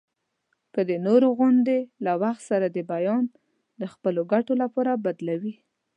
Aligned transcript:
که 0.73 0.81
د 0.89 0.91
نورو 1.05 1.27
غوندي 1.37 1.79
له 2.05 2.13
وخت 2.21 2.41
سره 2.51 2.65
د 2.69 2.77
بیان 2.91 3.23
د 3.81 3.81
خپلو 3.93 4.21
ګټو 4.33 4.53
لپاره 4.63 5.01
بدلوي. 5.05 5.53